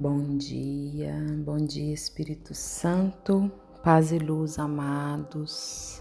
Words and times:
Bom 0.00 0.36
dia, 0.36 1.12
bom 1.44 1.56
dia 1.56 1.92
Espírito 1.92 2.54
Santo, 2.54 3.50
paz 3.82 4.12
e 4.12 4.18
luz 4.20 4.56
amados. 4.56 6.00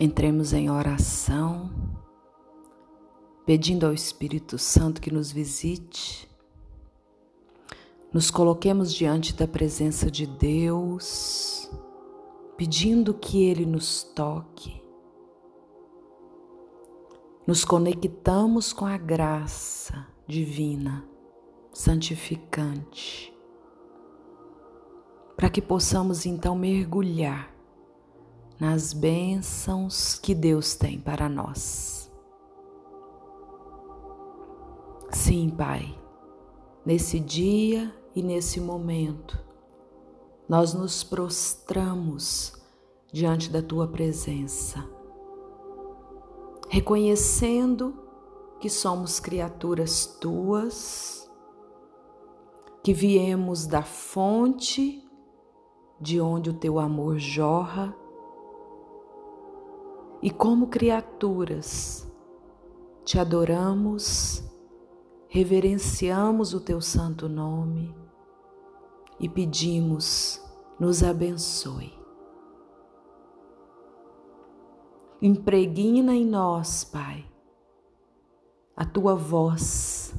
Entremos 0.00 0.54
em 0.54 0.70
oração, 0.70 1.70
pedindo 3.44 3.84
ao 3.84 3.92
Espírito 3.92 4.56
Santo 4.56 5.02
que 5.02 5.10
nos 5.10 5.30
visite, 5.30 6.26
nos 8.10 8.30
coloquemos 8.30 8.94
diante 8.94 9.34
da 9.34 9.46
presença 9.46 10.10
de 10.10 10.26
Deus, 10.26 11.70
pedindo 12.56 13.12
que 13.12 13.44
Ele 13.44 13.66
nos 13.66 14.02
toque. 14.02 14.82
Nos 17.46 17.66
conectamos 17.66 18.72
com 18.72 18.86
a 18.86 18.96
graça 18.96 20.06
divina 20.26 21.04
santificante, 21.78 23.32
para 25.36 25.48
que 25.48 25.62
possamos 25.62 26.26
então 26.26 26.56
mergulhar 26.56 27.54
nas 28.58 28.92
bênçãos 28.92 30.18
que 30.18 30.34
Deus 30.34 30.74
tem 30.74 30.98
para 30.98 31.28
nós. 31.28 32.10
Sim, 35.12 35.50
Pai, 35.50 35.96
nesse 36.84 37.20
dia 37.20 37.94
e 38.12 38.24
nesse 38.24 38.60
momento, 38.60 39.38
nós 40.48 40.74
nos 40.74 41.04
prostramos 41.04 42.54
diante 43.12 43.52
da 43.52 43.62
Tua 43.62 43.86
presença, 43.86 44.84
reconhecendo 46.68 47.96
que 48.58 48.68
somos 48.68 49.20
criaturas 49.20 50.06
Tuas 50.20 51.27
que 52.88 52.94
viemos 52.94 53.66
da 53.66 53.82
fonte 53.82 55.06
de 56.00 56.18
onde 56.22 56.48
o 56.48 56.54
teu 56.54 56.78
amor 56.78 57.18
jorra 57.18 57.94
e 60.22 60.30
como 60.30 60.68
criaturas 60.68 62.10
te 63.04 63.18
adoramos, 63.18 64.42
reverenciamos 65.28 66.54
o 66.54 66.60
teu 66.62 66.80
santo 66.80 67.28
nome 67.28 67.94
e 69.20 69.28
pedimos, 69.28 70.42
nos 70.80 71.02
abençoe. 71.02 71.92
Impregna 75.20 76.14
em 76.14 76.24
nós, 76.24 76.84
Pai, 76.84 77.30
a 78.74 78.86
tua 78.86 79.14
voz 79.14 80.14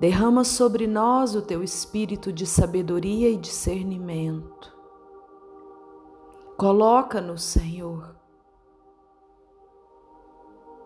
Derrama 0.00 0.44
sobre 0.44 0.86
nós 0.86 1.34
o 1.34 1.42
teu 1.42 1.60
espírito 1.60 2.32
de 2.32 2.46
sabedoria 2.46 3.28
e 3.28 3.36
discernimento. 3.36 4.72
Coloca-nos, 6.56 7.42
Senhor, 7.42 8.14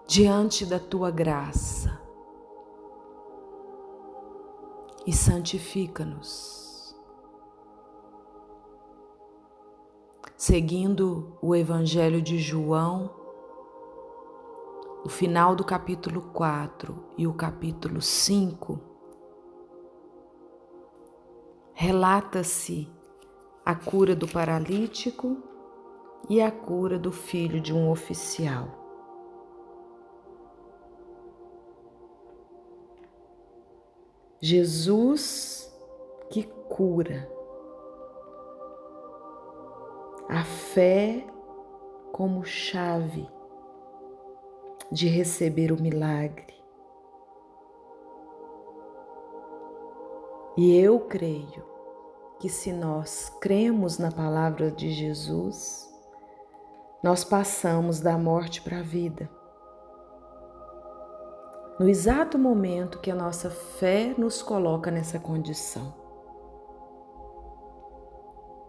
diante 0.07 0.65
da 0.65 0.79
tua 0.79 1.11
graça 1.11 2.01
e 5.07 5.13
santifica-nos. 5.13 6.97
Seguindo 10.37 11.37
o 11.43 11.55
Evangelho 11.55 12.23
de 12.23 12.39
João, 12.39 13.11
o 15.05 15.09
final 15.09 15.55
do 15.55 15.65
capítulo 15.65 16.23
4 16.33 16.97
e 17.19 17.27
o 17.27 17.35
capítulo 17.35 18.01
5 18.01 18.92
relata-se 21.75 22.89
a 23.65 23.75
cura 23.75 24.15
do 24.15 24.27
paralítico 24.29 25.43
e 26.29 26.41
a 26.41 26.51
cura 26.51 26.99
do 26.99 27.13
filho 27.13 27.61
de 27.61 27.73
um 27.73 27.91
oficial. 27.91 28.83
Jesus 34.41 35.73
que 36.31 36.43
cura. 36.69 37.31
A 40.29 40.43
fé 40.45 41.27
como 42.13 42.45
chave 42.45 43.29
de 44.91 45.09
receber 45.09 45.71
o 45.71 45.81
milagre. 45.81 46.62
E 50.57 50.77
eu 50.77 51.01
creio 51.01 51.65
que 52.39 52.49
se 52.49 52.73
nós 52.73 53.31
cremos 53.41 53.97
na 53.97 54.13
palavra 54.13 54.71
de 54.71 54.91
Jesus, 54.91 55.89
nós 57.03 57.25
passamos 57.25 58.01
da 58.01 58.19
morte 58.19 58.61
para 58.61 58.81
a 58.81 58.83
vida. 58.83 59.31
No 61.81 61.89
exato 61.89 62.39
momento 62.39 63.01
que 63.01 63.11
a 63.11 63.15
nossa 63.15 63.49
fé 63.49 64.15
nos 64.19 64.43
coloca 64.43 64.91
nessa 64.91 65.19
condição. 65.19 65.95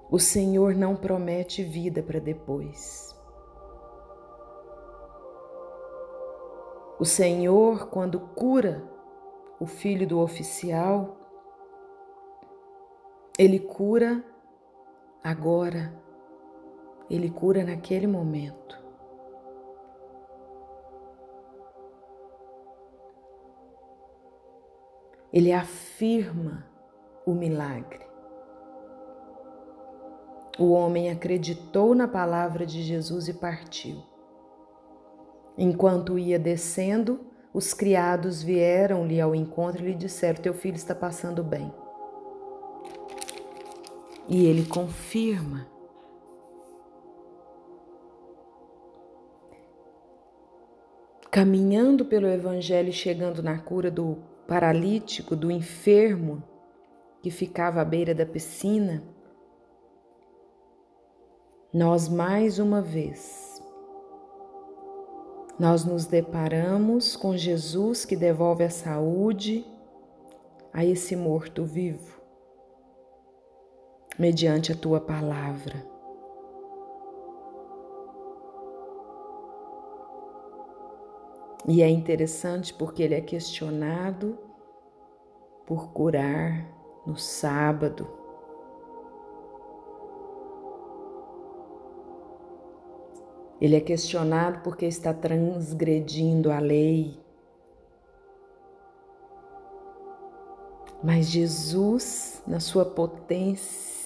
O 0.09 0.17
Senhor 0.19 0.73
não 0.73 0.95
promete 0.95 1.63
vida 1.63 2.01
para 2.01 2.19
depois. 2.19 3.13
O 6.97 7.03
Senhor, 7.03 7.87
quando 7.87 8.19
cura 8.19 8.87
o 9.59 9.65
filho 9.65 10.07
do 10.07 10.19
oficial, 10.19 11.22
ele 13.37 13.59
cura 13.59 14.23
agora, 15.23 15.91
ele 17.09 17.31
cura 17.31 17.63
naquele 17.63 18.05
momento. 18.05 18.81
Ele 25.31 25.51
afirma 25.51 26.63
o 27.25 27.33
milagre. 27.33 28.05
O 30.59 30.71
homem 30.71 31.09
acreditou 31.09 31.95
na 31.95 32.07
palavra 32.07 32.67
de 32.67 32.83
Jesus 32.83 33.27
e 33.27 33.33
partiu. 33.33 34.03
Enquanto 35.57 36.19
ia 36.19 36.37
descendo, 36.37 37.21
os 37.51 37.73
criados 37.73 38.43
vieram-lhe 38.43 39.19
ao 39.19 39.33
encontro 39.33 39.83
e 39.83 39.87
lhe 39.87 39.95
disseram: 39.95 40.39
Teu 40.39 40.53
filho 40.53 40.75
está 40.75 40.93
passando 40.93 41.43
bem. 41.43 41.73
E 44.27 44.45
ele 44.45 44.65
confirma. 44.65 45.67
Caminhando 51.29 52.05
pelo 52.05 52.27
Evangelho, 52.27 52.93
chegando 52.93 53.41
na 53.41 53.57
cura 53.57 53.89
do 53.89 54.17
paralítico, 54.47 55.35
do 55.35 55.49
enfermo 55.49 56.43
que 57.21 57.31
ficava 57.31 57.81
à 57.81 57.85
beira 57.85 58.13
da 58.13 58.25
piscina, 58.25 59.03
nós 61.73 62.07
mais 62.07 62.59
uma 62.59 62.81
vez, 62.81 63.61
nós 65.59 65.83
nos 65.83 66.05
deparamos 66.05 67.15
com 67.15 67.35
Jesus 67.35 68.05
que 68.05 68.15
devolve 68.15 68.63
a 68.63 68.69
saúde 68.69 69.65
a 70.71 70.85
esse 70.85 71.15
morto 71.15 71.65
vivo 71.65 72.22
mediante 74.17 74.71
a 74.71 74.75
tua 74.75 74.99
palavra. 74.99 75.91
E 81.67 81.81
é 81.81 81.89
interessante 81.89 82.73
porque 82.73 83.01
ele 83.01 83.15
é 83.15 83.21
questionado 83.21 84.37
por 85.65 85.93
curar 85.93 86.67
no 87.05 87.17
sábado. 87.17 88.07
Ele 93.61 93.77
é 93.77 93.79
questionado 93.79 94.59
porque 94.61 94.85
está 94.85 95.13
transgredindo 95.13 96.51
a 96.51 96.59
lei. 96.59 97.17
Mas 101.01 101.27
Jesus, 101.27 102.43
na 102.45 102.59
sua 102.59 102.83
potência, 102.83 104.02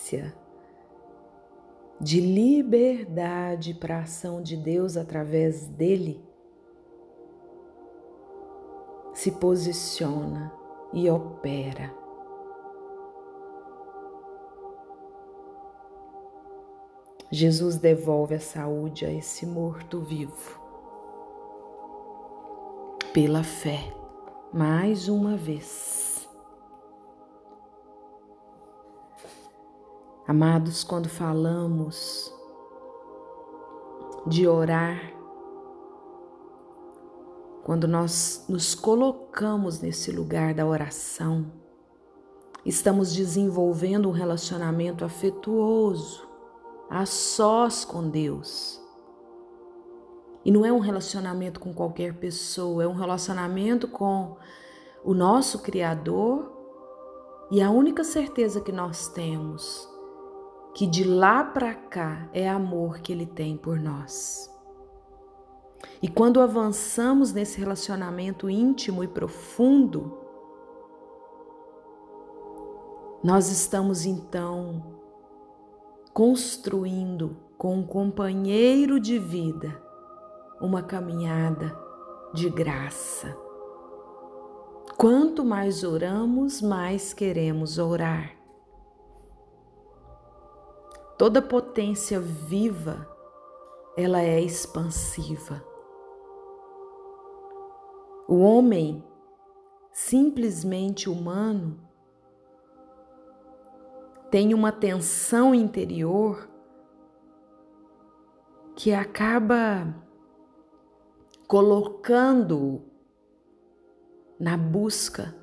de 2.00 2.22
liberdade 2.22 3.74
para 3.74 3.98
a 3.98 4.02
ação 4.02 4.42
de 4.42 4.56
Deus 4.56 4.96
através 4.96 5.66
dele, 5.68 6.24
se 9.14 9.32
posiciona 9.32 10.54
e 10.94 11.10
opera. 11.10 11.92
Jesus 17.30 17.78
devolve 17.78 18.36
a 18.36 18.40
saúde 18.40 19.06
a 19.06 19.12
esse 19.12 19.46
morto 19.46 20.00
vivo. 20.00 20.62
Pela 23.12 23.44
fé, 23.44 23.94
mais 24.54 25.10
uma 25.10 25.36
vez. 25.36 26.17
Amados, 30.28 30.84
quando 30.84 31.08
falamos 31.08 32.36
de 34.26 34.46
orar, 34.46 35.14
quando 37.64 37.88
nós 37.88 38.44
nos 38.50 38.76
colocamos 38.76 39.80
nesse 39.80 40.12
lugar 40.12 40.54
da 40.54 40.66
oração, 40.66 41.50
estamos 42.66 43.16
desenvolvendo 43.16 44.10
um 44.10 44.12
relacionamento 44.12 45.06
afetuoso, 45.06 46.28
a 46.90 47.06
sós 47.06 47.86
com 47.86 48.10
Deus. 48.10 48.82
E 50.44 50.52
não 50.52 50.66
é 50.66 50.74
um 50.74 50.80
relacionamento 50.80 51.58
com 51.58 51.74
qualquer 51.74 52.16
pessoa, 52.16 52.84
é 52.84 52.88
um 52.88 52.96
relacionamento 52.96 53.88
com 53.88 54.36
o 55.06 55.14
nosso 55.14 55.60
Criador. 55.60 56.52
E 57.50 57.62
a 57.62 57.72
única 57.72 58.04
certeza 58.04 58.60
que 58.60 58.74
nós 58.74 59.08
temos 59.08 59.96
que 60.78 60.86
de 60.86 61.04
lá 61.04 61.44
para 61.44 61.74
cá 61.74 62.30
é 62.32 62.48
amor 62.48 63.00
que 63.00 63.12
ele 63.12 63.26
tem 63.26 63.58
por 63.58 63.80
nós. 63.80 64.48
E 66.00 66.08
quando 66.08 66.40
avançamos 66.40 67.34
nesse 67.34 67.60
relacionamento 67.60 68.48
íntimo 68.48 69.04
e 69.04 69.08
profundo, 69.08 70.20
nós 73.24 73.50
estamos 73.50 74.06
então 74.06 75.02
construindo 76.14 77.36
com 77.58 77.78
um 77.78 77.84
companheiro 77.84 79.00
de 79.00 79.18
vida 79.18 79.82
uma 80.62 80.84
caminhada 80.84 81.76
de 82.36 82.52
graça. 82.52 83.36
Quanto 84.96 85.44
mais 85.44 85.84
oramos, 85.84 86.62
mais 86.62 87.16
queremos 87.16 87.80
orar. 87.80 88.37
Toda 91.18 91.42
potência 91.42 92.20
viva, 92.20 93.10
ela 93.98 94.22
é 94.22 94.40
expansiva. 94.40 95.66
O 98.28 98.40
homem 98.40 99.04
simplesmente 99.92 101.10
humano 101.10 101.80
tem 104.30 104.54
uma 104.54 104.72
tensão 104.72 105.56
interior 105.56 106.48
que 108.76 108.94
acaba 108.94 109.96
colocando 111.48 112.84
na 114.40 114.56
busca 114.56 115.36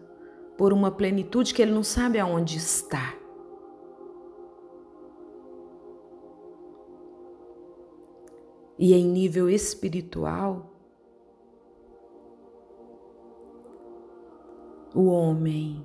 por 0.56 0.72
uma 0.72 0.90
plenitude 0.92 1.52
que 1.52 1.60
ele 1.60 1.72
não 1.72 1.82
sabe 1.82 2.20
aonde 2.20 2.58
está. 2.58 3.23
E 8.78 8.92
em 8.94 9.04
nível 9.04 9.48
espiritual, 9.48 10.70
o 14.94 15.06
homem 15.06 15.84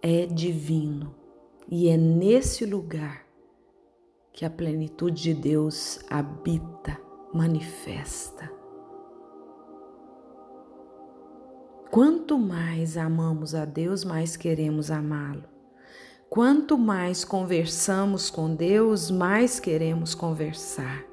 é 0.00 0.26
divino 0.26 1.14
e 1.68 1.88
é 1.88 1.96
nesse 1.96 2.66
lugar 2.66 3.26
que 4.32 4.44
a 4.44 4.50
plenitude 4.50 5.22
de 5.22 5.34
Deus 5.34 6.00
habita, 6.08 6.98
manifesta. 7.32 8.50
Quanto 11.90 12.38
mais 12.38 12.96
amamos 12.96 13.54
a 13.54 13.66
Deus, 13.66 14.02
mais 14.02 14.36
queremos 14.36 14.90
amá-lo. 14.90 15.44
Quanto 16.30 16.78
mais 16.78 17.22
conversamos 17.22 18.30
com 18.30 18.54
Deus, 18.54 19.10
mais 19.10 19.60
queremos 19.60 20.14
conversar. 20.14 21.11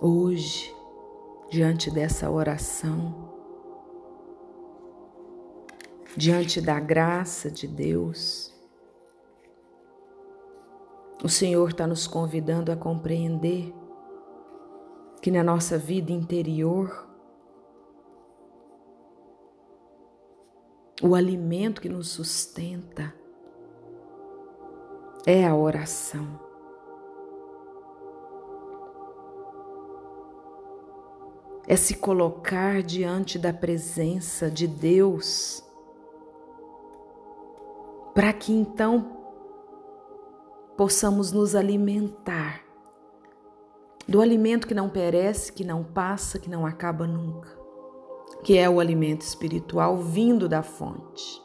Hoje, 0.00 0.74
diante 1.50 1.90
dessa 1.90 2.30
oração, 2.30 3.28
diante 6.16 6.60
da 6.60 6.80
graça 6.80 7.50
de 7.50 7.68
Deus, 7.68 8.54
o 11.22 11.28
Senhor 11.28 11.68
está 11.68 11.86
nos 11.86 12.06
convidando 12.06 12.72
a 12.72 12.76
compreender 12.76 13.74
que 15.20 15.30
na 15.30 15.44
nossa 15.44 15.76
vida 15.76 16.10
interior, 16.10 17.06
o 21.02 21.14
alimento 21.14 21.80
que 21.82 21.90
nos 21.90 22.08
sustenta 22.08 23.14
é 25.26 25.46
a 25.46 25.54
oração. 25.54 26.49
É 31.66 31.76
se 31.76 31.94
colocar 31.94 32.82
diante 32.82 33.38
da 33.38 33.52
presença 33.52 34.50
de 34.50 34.66
Deus, 34.66 35.62
para 38.14 38.32
que 38.32 38.52
então 38.52 39.18
possamos 40.76 41.30
nos 41.30 41.54
alimentar 41.54 42.64
do 44.08 44.20
alimento 44.20 44.66
que 44.66 44.74
não 44.74 44.88
perece, 44.88 45.52
que 45.52 45.62
não 45.62 45.84
passa, 45.84 46.38
que 46.38 46.50
não 46.50 46.66
acaba 46.66 47.06
nunca, 47.06 47.48
que 48.42 48.58
é 48.58 48.68
o 48.68 48.80
alimento 48.80 49.22
espiritual 49.22 49.98
vindo 49.98 50.48
da 50.48 50.62
fonte. 50.62 51.40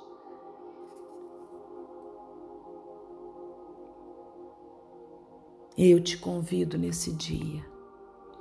Eu 5.77 6.01
te 6.01 6.17
convido 6.17 6.77
nesse 6.77 7.12
dia 7.12 7.75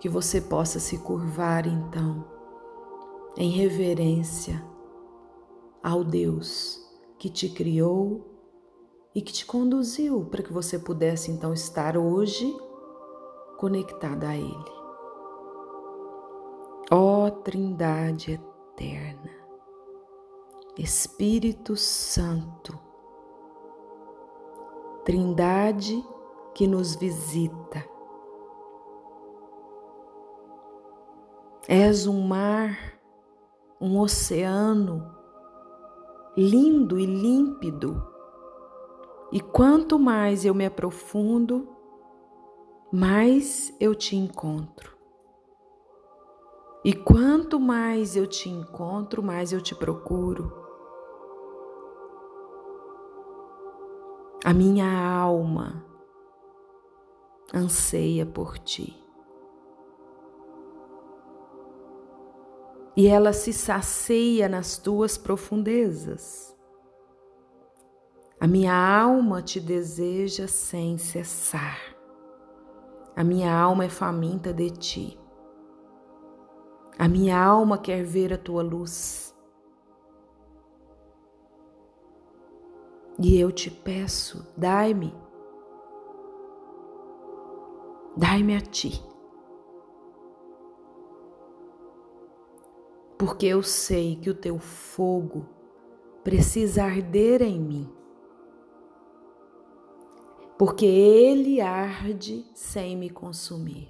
que 0.05 0.09
você 0.11 0.39
possa 0.39 0.79
se 0.79 0.99
curvar 0.99 1.67
então 1.67 2.27
em 3.39 3.49
reverência 3.49 4.62
ao 5.83 6.05
Deus 6.05 6.79
que 7.19 7.31
te 7.31 7.49
criou 7.49 8.23
e 9.15 9.23
que 9.23 9.33
te 9.33 9.47
conduziu 9.47 10.27
para 10.27 10.43
que 10.43 10.53
você 10.53 10.79
pudesse 10.79 11.31
então 11.31 11.55
estar 11.55 11.97
hoje 11.97 12.55
conectada 13.56 14.29
a 14.29 14.37
Ele. 14.37 14.73
Ó 16.90 17.25
oh, 17.25 17.31
Trindade 17.31 18.33
eterna, 18.33 19.31
Espírito 20.76 21.78
Santo, 21.78 22.78
Trindade 25.02 26.07
que 26.52 26.67
nos 26.67 26.95
visita 26.95 27.94
És 31.66 32.06
um 32.06 32.21
mar, 32.21 32.78
um 33.80 33.99
oceano 33.99 35.14
lindo 36.37 36.99
e 36.99 37.06
límpido. 37.06 38.06
E 39.33 39.40
quanto 39.40 39.99
mais 39.99 40.44
eu 40.44 40.54
me 40.54 40.66
aprofundo, 40.66 41.68
mais 42.92 43.75
eu 43.80 43.94
te 43.94 44.14
encontro. 44.14 44.94
E 46.85 46.92
quanto 46.92 47.59
mais 47.59 48.14
eu 48.14 48.26
te 48.26 48.50
encontro, 48.50 49.23
mais 49.23 49.52
eu 49.52 49.61
te 49.61 49.75
procuro. 49.75 50.52
A 54.44 54.52
minha 54.52 54.87
alma 54.87 55.83
anseia 57.54 58.26
por 58.26 58.59
ti. 58.59 59.03
E 62.97 63.09
ela 63.09 63.33
se 63.33 63.53
sacia 63.53 64.49
nas 64.49 64.79
tuas 64.79 65.19
profundezas. 65.19 66.55
A 68.41 68.47
minha 68.47 68.75
alma 68.75 69.43
te 69.43 69.59
deseja 69.59 70.47
sem 70.47 70.99
cessar. 70.99 71.81
A 73.17 73.25
minha 73.25 73.53
alma 73.53 73.85
é 73.85 73.89
faminta 73.89 74.53
de 74.53 74.71
ti. 74.71 75.19
A 76.99 77.09
minha 77.09 77.43
alma 77.43 77.79
quer 77.79 78.05
ver 78.05 78.33
a 78.33 78.39
tua 78.39 78.63
luz. 78.63 79.35
E 83.19 83.39
eu 83.39 83.53
te 83.53 83.71
peço, 83.71 84.47
dai-me, 84.57 85.15
dai-me 88.17 88.57
a 88.57 88.61
ti. 88.61 89.13
Porque 93.25 93.47
eu 93.47 93.62
sei 93.62 94.16
que 94.16 94.28
o 94.28 94.35
teu 94.35 94.59
fogo 94.59 95.49
precisa 96.23 96.85
arder 96.85 97.40
em 97.40 97.59
mim, 97.59 97.90
porque 100.59 100.85
ele 100.85 101.59
arde 101.59 102.45
sem 102.52 102.95
me 102.95 103.09
consumir. 103.09 103.88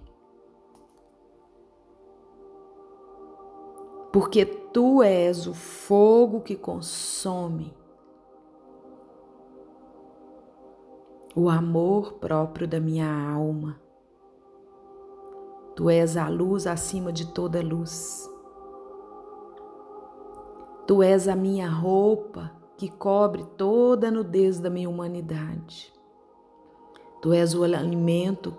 porque 4.13 4.47
tu 4.47 5.03
és 5.03 5.49
o 5.49 5.53
fogo 5.53 6.41
que 6.41 6.55
consome, 6.55 7.77
o 11.35 11.49
amor 11.49 12.13
próprio 12.21 12.69
da 12.69 12.79
minha 12.79 13.13
alma. 13.33 13.81
Tu 15.75 15.91
és 15.91 16.17
a 16.17 16.29
luz 16.29 16.65
acima 16.69 17.13
de 17.13 17.27
toda 17.33 17.61
luz. 17.61 18.33
Tu 20.87 21.03
és 21.03 21.29
a 21.29 21.35
minha 21.35 21.69
roupa 21.69 22.53
que 22.77 22.91
cobre 22.91 23.45
toda 23.57 24.09
a 24.09 24.11
nudez 24.11 24.61
da 24.61 24.69
minha 24.69 24.89
humanidade. 24.89 25.93
Tu 27.23 27.33
és 27.33 27.55
o 27.55 27.65
alimento 27.65 28.55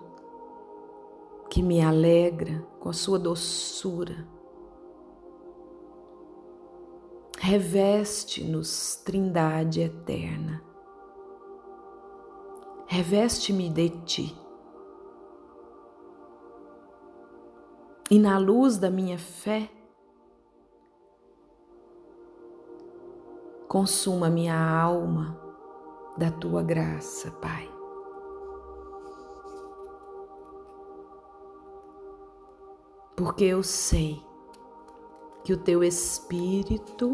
que 1.48 1.62
me 1.62 1.80
alegra 1.80 2.66
com 2.80 2.88
a 2.88 2.92
sua 2.92 3.18
doçura. 3.18 4.26
Reveste-nos, 7.38 8.96
Trindade 9.04 9.82
eterna. 9.82 10.64
Reveste-me 12.88 13.68
de 13.68 13.90
ti. 14.04 14.36
E 18.10 18.18
na 18.18 18.38
luz 18.38 18.78
da 18.78 18.90
minha 18.90 19.18
fé, 19.18 19.70
consuma 23.76 24.30
minha 24.30 24.58
alma 24.58 25.38
da 26.16 26.30
tua 26.30 26.62
graça, 26.62 27.30
Pai. 27.32 27.70
Porque 33.14 33.44
eu 33.44 33.62
sei 33.62 34.24
que 35.44 35.52
o 35.52 35.58
teu 35.58 35.84
Espírito 35.84 37.12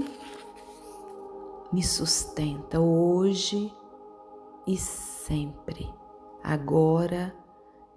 me 1.73 1.83
sustenta 1.83 2.79
hoje 2.79 3.75
e 4.65 4.77
sempre, 4.77 5.93
agora 6.45 7.35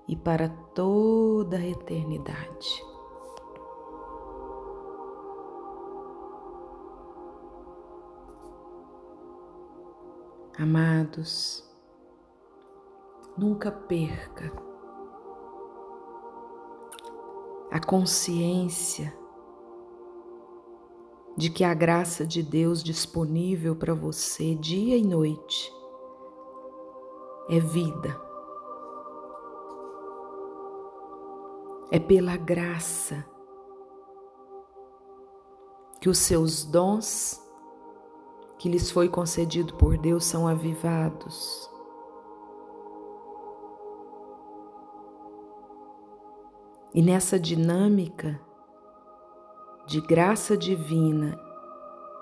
e 0.08 0.16
para 0.16 0.50
toda 0.50 1.58
a 1.58 1.68
eternidade. 1.68 2.95
Amados, 10.58 11.70
nunca 13.38 13.70
perca 13.70 14.54
a 17.70 17.86
consciência 17.86 19.14
de 21.36 21.50
que 21.50 21.62
a 21.62 21.74
graça 21.74 22.26
de 22.26 22.42
Deus 22.42 22.82
disponível 22.82 23.76
para 23.76 23.94
você 23.94 24.56
dia 24.56 24.96
e 24.96 25.04
noite 25.04 25.70
é 27.50 27.60
vida. 27.60 28.18
É 31.92 32.00
pela 32.00 32.38
graça 32.38 33.26
que 36.00 36.08
os 36.08 36.18
seus 36.18 36.64
dons 36.64 37.45
que 38.58 38.70
lhes 38.70 38.90
foi 38.90 39.10
concedido 39.10 39.74
por 39.76 39.98
Deus 39.98 40.26
são 40.26 40.48
avivados. 40.48 41.70
E 46.94 47.02
nessa 47.02 47.38
dinâmica 47.38 48.40
de 49.86 50.00
graça 50.00 50.56
divina 50.56 51.38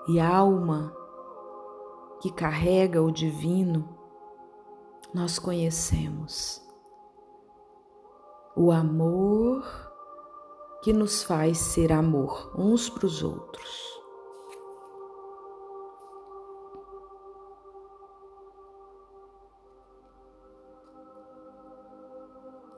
e 0.08 0.18
alma 0.18 0.92
que 2.20 2.30
carrega 2.30 3.00
o 3.00 3.12
divino, 3.12 3.88
nós 5.14 5.38
conhecemos 5.38 6.60
o 8.56 8.72
amor 8.72 9.64
que 10.82 10.92
nos 10.92 11.22
faz 11.22 11.58
ser 11.58 11.92
amor 11.92 12.52
uns 12.58 12.90
para 12.90 13.06
os 13.06 13.22
outros. 13.22 13.93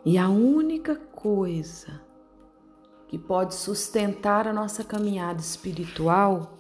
E 0.06 0.16
a 0.16 0.28
única 0.28 0.94
coisa 0.94 2.00
que 3.08 3.18
pode 3.18 3.56
sustentar 3.56 4.46
a 4.46 4.52
nossa 4.52 4.84
caminhada 4.84 5.40
espiritual 5.40 6.56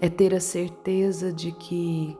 é 0.00 0.08
ter 0.08 0.34
a 0.34 0.40
certeza 0.40 1.30
de 1.30 1.52
que 1.52 2.16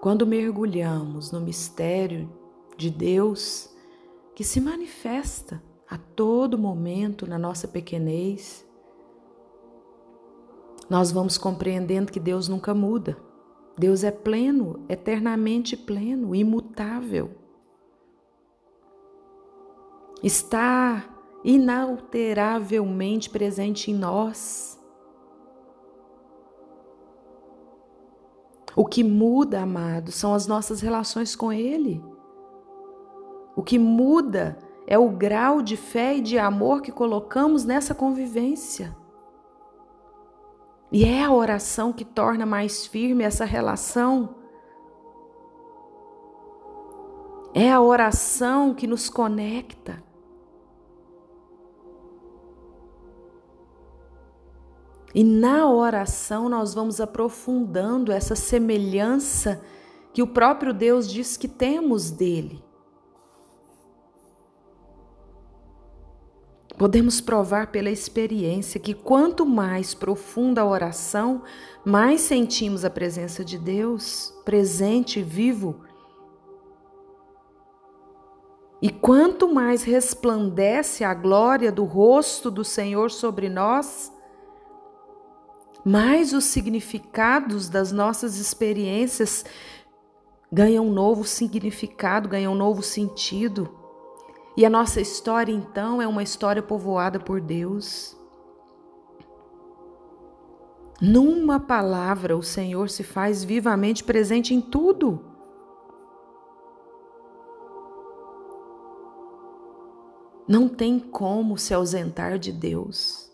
quando 0.00 0.24
mergulhamos 0.24 1.32
no 1.32 1.40
mistério 1.40 2.32
de 2.76 2.88
Deus, 2.88 3.74
que 4.32 4.44
se 4.44 4.60
manifesta 4.60 5.60
a 5.90 5.98
todo 5.98 6.56
momento 6.56 7.26
na 7.26 7.36
nossa 7.36 7.66
pequenez, 7.66 8.64
nós 10.88 11.10
vamos 11.10 11.36
compreendendo 11.36 12.12
que 12.12 12.20
Deus 12.20 12.46
nunca 12.46 12.72
muda. 12.72 13.25
Deus 13.78 14.04
é 14.04 14.10
pleno, 14.10 14.84
eternamente 14.88 15.76
pleno, 15.76 16.34
imutável 16.34 17.30
está 20.22 21.04
inalteravelmente 21.44 23.30
presente 23.30 23.90
em 23.90 23.94
nós. 23.94 24.76
O 28.74 28.84
que 28.84 29.02
muda, 29.02 29.62
amado, 29.62 30.10
são 30.12 30.34
as 30.34 30.46
nossas 30.46 30.80
relações 30.80 31.34
com 31.34 31.52
Ele. 31.52 32.04
O 33.54 33.62
que 33.62 33.78
muda 33.78 34.58
é 34.86 34.98
o 34.98 35.08
grau 35.08 35.62
de 35.62 35.76
fé 35.76 36.16
e 36.16 36.20
de 36.20 36.38
amor 36.38 36.82
que 36.82 36.92
colocamos 36.92 37.64
nessa 37.64 37.94
convivência. 37.94 38.94
E 40.90 41.04
é 41.04 41.24
a 41.24 41.32
oração 41.32 41.92
que 41.92 42.04
torna 42.04 42.46
mais 42.46 42.86
firme 42.86 43.24
essa 43.24 43.44
relação 43.44 44.36
É 47.58 47.72
a 47.72 47.80
oração 47.80 48.74
que 48.74 48.86
nos 48.86 49.08
conecta. 49.08 50.04
E 55.14 55.24
na 55.24 55.66
oração 55.66 56.50
nós 56.50 56.74
vamos 56.74 57.00
aprofundando 57.00 58.12
essa 58.12 58.36
semelhança 58.36 59.64
que 60.12 60.20
o 60.22 60.26
próprio 60.26 60.74
Deus 60.74 61.10
diz 61.10 61.38
que 61.38 61.48
temos 61.48 62.10
dele. 62.10 62.62
Podemos 66.78 67.20
provar 67.20 67.68
pela 67.68 67.90
experiência 67.90 68.78
que 68.78 68.92
quanto 68.92 69.46
mais 69.46 69.94
profunda 69.94 70.60
a 70.60 70.66
oração, 70.66 71.42
mais 71.84 72.20
sentimos 72.20 72.84
a 72.84 72.90
presença 72.90 73.44
de 73.44 73.56
Deus 73.58 74.34
presente 74.44 75.20
e 75.20 75.22
vivo 75.22 75.86
e 78.80 78.90
quanto 78.90 79.52
mais 79.52 79.82
resplandece 79.82 81.02
a 81.02 81.14
glória 81.14 81.72
do 81.72 81.84
rosto 81.84 82.50
do 82.50 82.62
Senhor 82.62 83.10
sobre 83.10 83.48
nós, 83.48 84.12
mais 85.84 86.32
os 86.32 86.44
significados 86.44 87.68
das 87.68 87.90
nossas 87.90 88.36
experiências 88.36 89.44
ganham 90.52 90.86
um 90.86 90.92
novo 90.92 91.24
significado, 91.24 92.28
ganham 92.28 92.52
um 92.52 92.56
novo 92.56 92.82
sentido. 92.82 93.75
E 94.56 94.64
a 94.64 94.70
nossa 94.70 95.00
história, 95.00 95.52
então, 95.52 96.00
é 96.00 96.08
uma 96.08 96.22
história 96.22 96.62
povoada 96.62 97.20
por 97.20 97.40
Deus. 97.40 98.16
Numa 101.00 101.60
palavra, 101.60 102.34
o 102.34 102.42
Senhor 102.42 102.88
se 102.88 103.04
faz 103.04 103.44
vivamente 103.44 104.02
presente 104.02 104.54
em 104.54 104.60
tudo. 104.62 105.20
Não 110.48 110.68
tem 110.68 110.98
como 110.98 111.58
se 111.58 111.74
ausentar 111.74 112.38
de 112.38 112.50
Deus. 112.50 113.30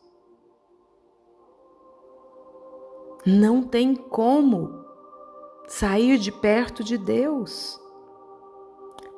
Não 3.25 3.63
tem 3.63 3.95
como 3.95 4.85
sair 5.69 6.19
de 6.19 6.33
perto 6.33 6.83
de 6.83 6.99
Deus. 6.99 7.82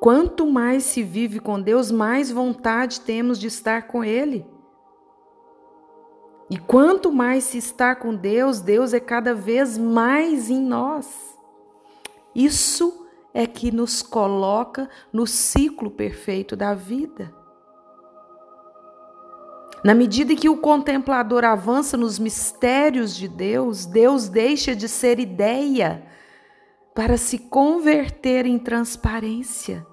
Quanto 0.05 0.45
mais 0.45 0.83
se 0.83 1.01
vive 1.01 1.39
com 1.39 1.59
Deus, 1.59 1.89
mais 1.89 2.29
vontade 2.29 3.01
temos 3.01 3.39
de 3.39 3.47
estar 3.47 3.87
com 3.87 4.03
Ele. 4.03 4.45
E 6.47 6.59
quanto 6.59 7.11
mais 7.11 7.45
se 7.45 7.57
está 7.57 7.95
com 7.95 8.13
Deus, 8.13 8.61
Deus 8.61 8.93
é 8.93 8.99
cada 8.99 9.33
vez 9.33 9.79
mais 9.79 10.47
em 10.47 10.61
nós. 10.61 11.35
Isso 12.35 13.07
é 13.33 13.47
que 13.47 13.71
nos 13.71 14.03
coloca 14.03 14.87
no 15.11 15.25
ciclo 15.25 15.89
perfeito 15.89 16.55
da 16.55 16.75
vida. 16.75 17.33
Na 19.83 19.95
medida 19.95 20.35
que 20.35 20.47
o 20.47 20.57
contemplador 20.57 21.43
avança 21.43 21.97
nos 21.97 22.19
mistérios 22.19 23.15
de 23.15 23.27
Deus, 23.27 23.87
Deus 23.87 24.29
deixa 24.29 24.75
de 24.75 24.87
ser 24.87 25.19
ideia 25.19 26.05
para 26.93 27.17
se 27.17 27.39
converter 27.39 28.45
em 28.45 28.59
transparência. 28.59 29.83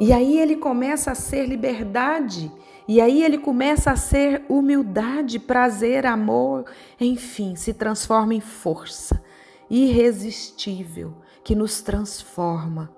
E 0.00 0.12
aí 0.12 0.38
ele 0.38 0.56
começa 0.56 1.12
a 1.12 1.14
ser 1.14 1.46
liberdade, 1.46 2.52
e 2.86 3.00
aí 3.00 3.24
ele 3.24 3.38
começa 3.38 3.90
a 3.90 3.96
ser 3.96 4.44
humildade, 4.48 5.38
prazer, 5.38 6.04
amor, 6.06 6.66
enfim, 7.00 7.56
se 7.56 7.72
transforma 7.72 8.34
em 8.34 8.40
força 8.40 9.22
irresistível 9.68 11.14
que 11.42 11.54
nos 11.54 11.80
transforma. 11.80 12.94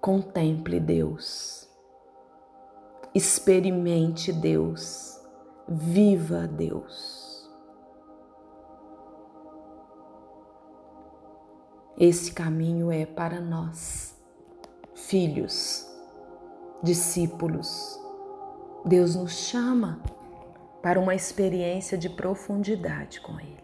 Contemple 0.00 0.80
Deus, 0.80 1.68
experimente 3.14 4.32
Deus, 4.32 5.20
viva 5.68 6.46
Deus. 6.46 7.27
Esse 11.98 12.30
caminho 12.30 12.92
é 12.92 13.04
para 13.04 13.40
nós, 13.40 14.14
filhos, 14.94 15.84
discípulos. 16.80 17.98
Deus 18.84 19.16
nos 19.16 19.32
chama 19.32 20.00
para 20.80 21.00
uma 21.00 21.16
experiência 21.16 21.98
de 21.98 22.08
profundidade 22.08 23.20
com 23.20 23.40
Ele. 23.40 23.58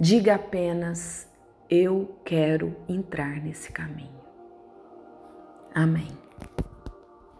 Diga 0.00 0.34
apenas: 0.34 1.28
Eu 1.70 2.16
quero 2.24 2.74
entrar 2.88 3.40
nesse 3.40 3.70
caminho. 3.70 4.20
Amém. 5.72 6.25